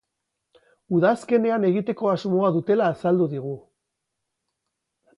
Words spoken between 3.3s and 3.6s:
digu.